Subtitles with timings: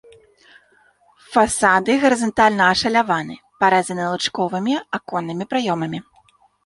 [1.33, 5.99] Фасады гарызантальна ашаляваны, прарэзаны лучковымі аконнымі праёмамі.